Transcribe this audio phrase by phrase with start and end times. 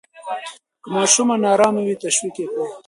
[0.83, 2.67] که ماشوم نا آرامه وي، تشویق یې کړئ.